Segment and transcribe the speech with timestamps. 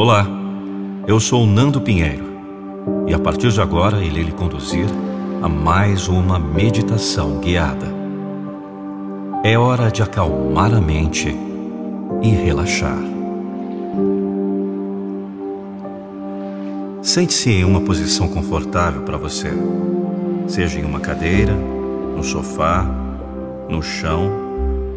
[0.00, 0.24] Olá,
[1.08, 2.24] eu sou Nando Pinheiro
[3.08, 4.86] e a partir de agora irei lhe conduzir
[5.42, 7.92] a mais uma meditação guiada.
[9.42, 11.36] É hora de acalmar a mente
[12.22, 12.96] e relaxar.
[17.02, 19.50] Sente-se em uma posição confortável para você,
[20.46, 21.54] seja em uma cadeira,
[22.16, 22.86] no sofá,
[23.68, 24.30] no chão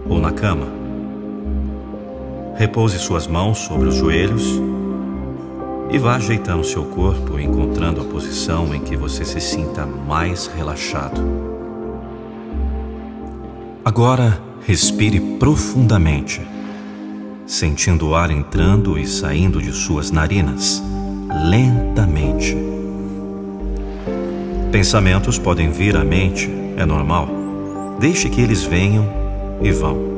[0.08, 0.68] ou na cama.
[2.56, 4.62] Repouse suas mãos sobre os joelhos
[5.91, 11.22] e vá ajeitando seu corpo, encontrando a posição em que você se sinta mais relaxado.
[13.84, 16.41] Agora, respire profundamente,
[17.45, 20.81] sentindo o ar entrando e saindo de suas narinas,
[21.50, 22.55] lentamente.
[24.72, 27.28] Pensamentos podem vir à mente, é normal.
[28.00, 29.05] Deixe que eles venham
[29.62, 30.09] e vão.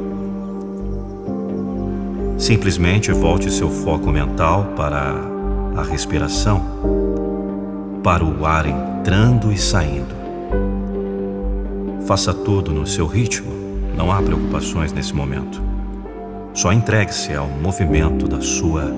[2.38, 5.33] Simplesmente volte seu foco mental para
[5.76, 6.62] a respiração,
[8.04, 10.13] para o ar entrando e saindo.
[12.05, 13.52] Faça tudo no seu ritmo,
[13.96, 15.62] não há preocupações nesse momento.
[16.54, 18.94] Só entregue-se ao movimento da sua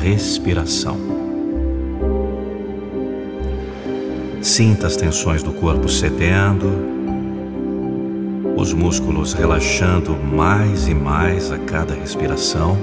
[0.00, 0.96] respiração.
[4.40, 6.96] Sinta as tensões do corpo cedendo,
[8.56, 12.78] os músculos relaxando mais e mais a cada respiração.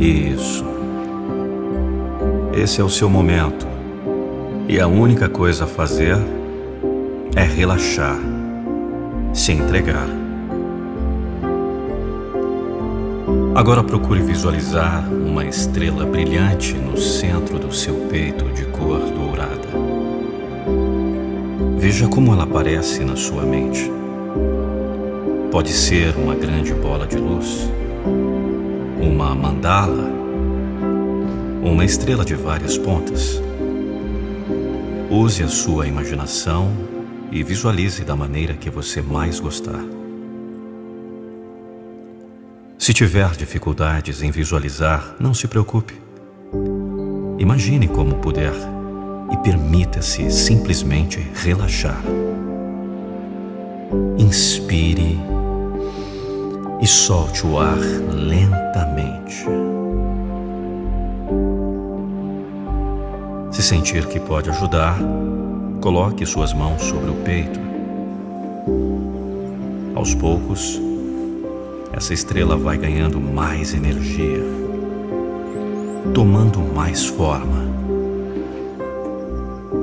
[0.00, 0.79] Isso.
[2.52, 3.66] Esse é o seu momento.
[4.68, 6.16] E a única coisa a fazer
[7.36, 8.18] é relaxar,
[9.32, 10.08] se entregar.
[13.54, 19.68] Agora procure visualizar uma estrela brilhante no centro do seu peito de cor dourada.
[21.78, 23.90] Veja como ela aparece na sua mente.
[25.52, 27.70] Pode ser uma grande bola de luz,
[29.00, 30.10] uma mandala,
[31.62, 33.40] uma estrela de várias pontas.
[35.10, 36.70] Use a sua imaginação
[37.30, 39.84] e visualize da maneira que você mais gostar.
[42.78, 45.94] Se tiver dificuldades em visualizar, não se preocupe.
[47.38, 48.54] Imagine como puder
[49.30, 52.02] e permita-se simplesmente relaxar.
[54.18, 55.18] Inspire
[56.80, 57.78] e solte o ar
[58.12, 59.44] lentamente.
[63.60, 64.98] Se sentir que pode ajudar,
[65.82, 67.60] coloque suas mãos sobre o peito.
[69.94, 70.80] Aos poucos,
[71.92, 74.42] essa estrela vai ganhando mais energia,
[76.14, 77.66] tomando mais forma.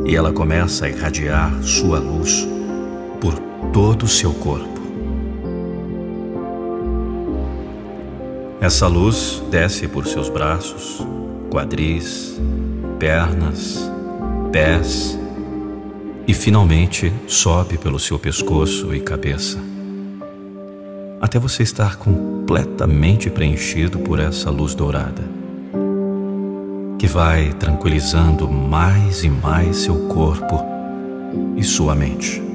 [0.08, 2.48] E ela começa a irradiar sua luz
[3.22, 3.36] por
[3.72, 4.82] todo o seu corpo.
[8.60, 11.06] Essa luz desce por seus braços,
[11.52, 12.42] quadris,
[13.00, 13.92] pernas,
[14.52, 15.18] pés
[16.28, 19.58] e finalmente sobe pelo seu pescoço e cabeça
[21.20, 25.24] até você estar completamente preenchido por essa luz dourada,
[27.00, 30.64] que vai tranquilizando mais e mais seu corpo
[31.56, 32.47] e sua mente.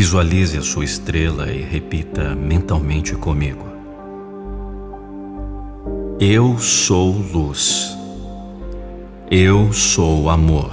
[0.00, 3.66] Visualize a sua estrela e repita mentalmente comigo.
[6.18, 7.94] Eu sou luz.
[9.30, 10.72] Eu sou amor.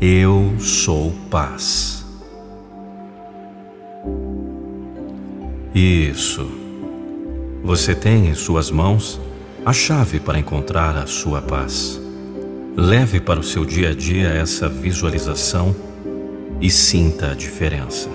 [0.00, 2.04] Eu sou paz.
[5.72, 6.50] Isso.
[7.62, 9.20] Você tem em suas mãos
[9.64, 12.00] a chave para encontrar a sua paz.
[12.76, 15.93] Leve para o seu dia a dia essa visualização
[16.64, 18.08] e sinta a diferença.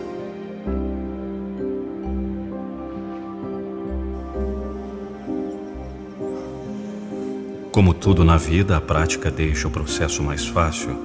[7.71, 10.97] Como tudo na vida, a prática deixa o processo mais fácil.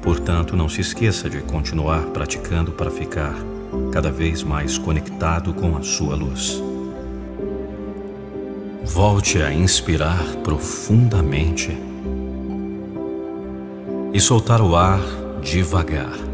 [0.00, 3.34] Portanto, não se esqueça de continuar praticando para ficar
[3.92, 6.62] cada vez mais conectado com a sua luz.
[8.86, 11.76] Volte a inspirar profundamente
[14.14, 15.02] e soltar o ar
[15.42, 16.29] devagar.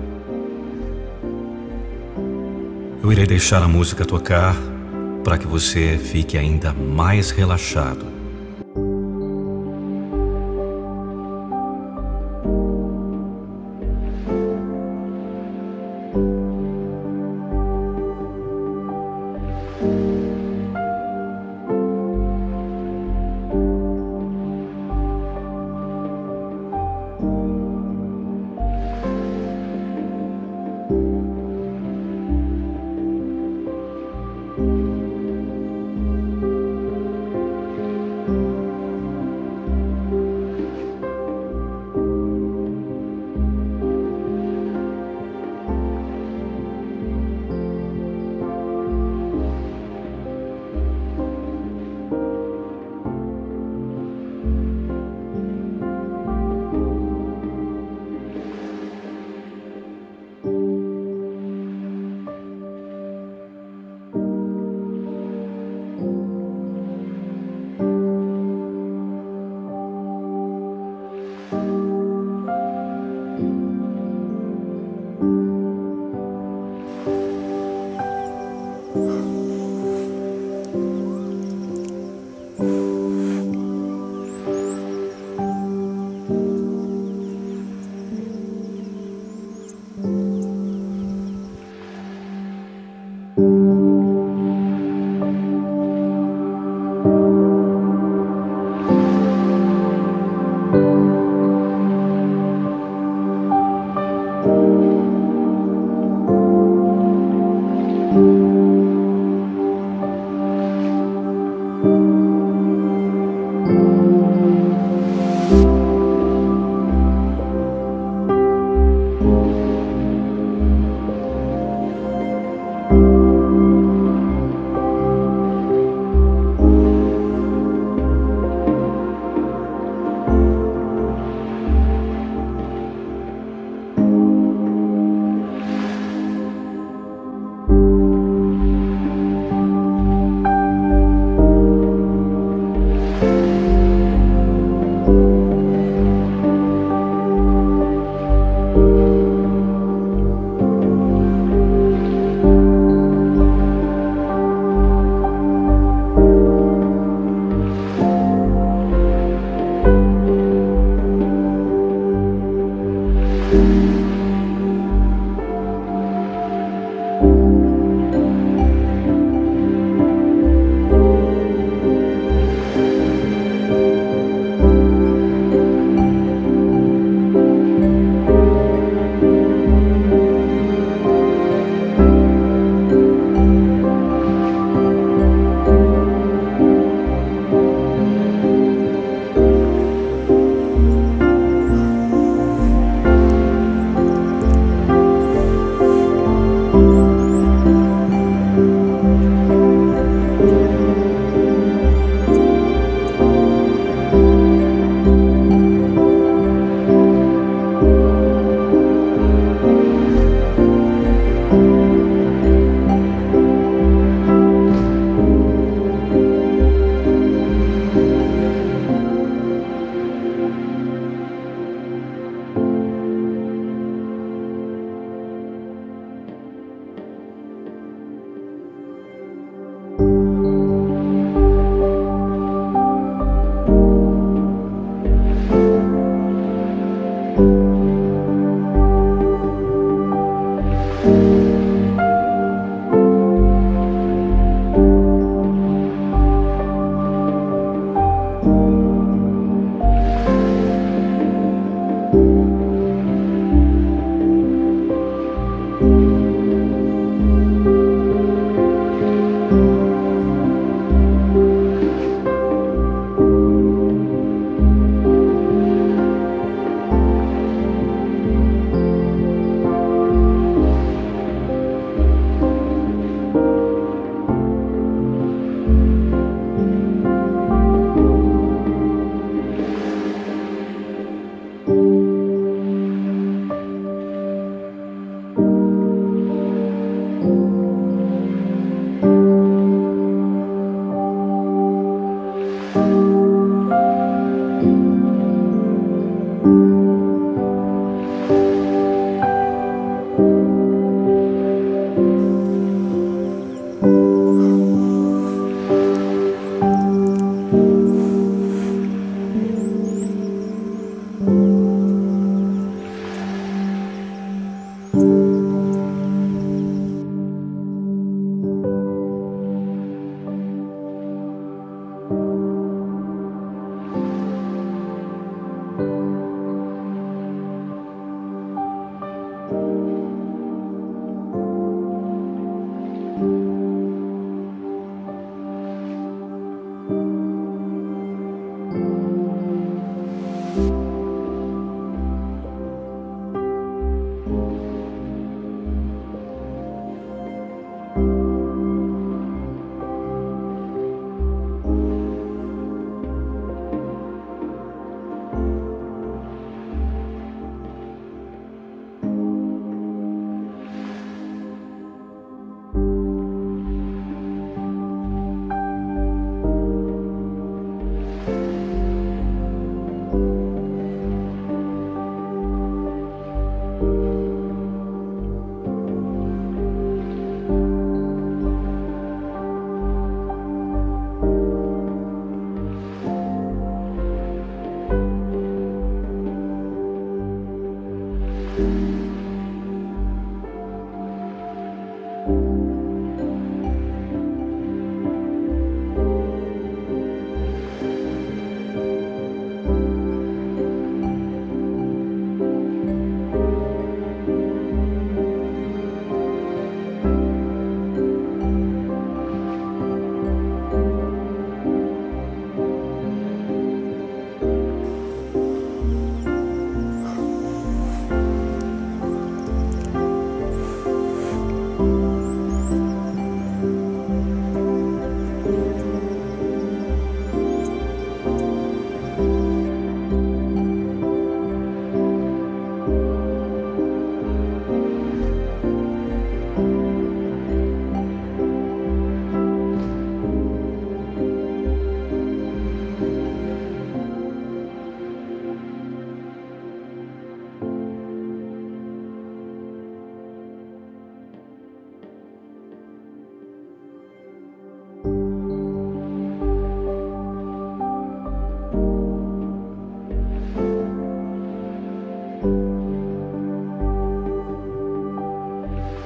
[3.06, 4.56] Eu irei deixar a música tocar
[5.22, 8.15] para que você fique ainda mais relaxado.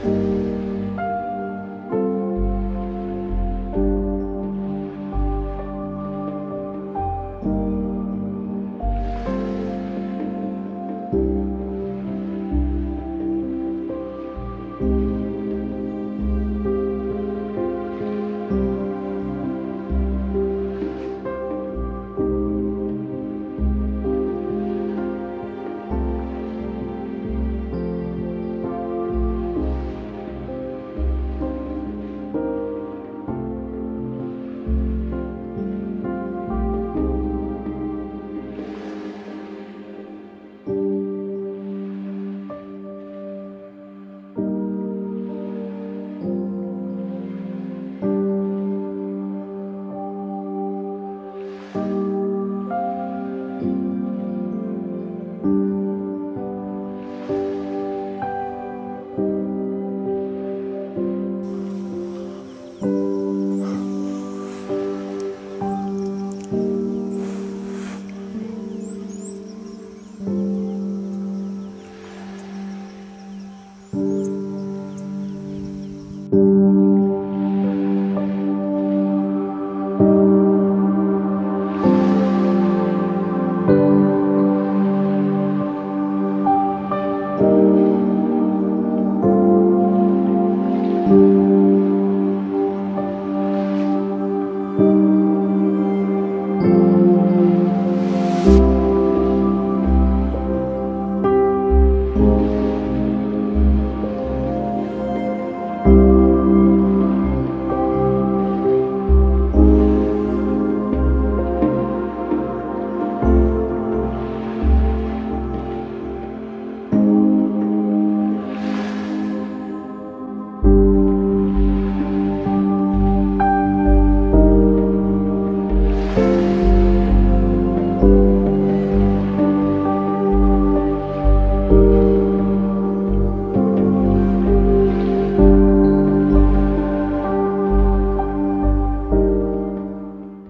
[0.03, 0.40] 了。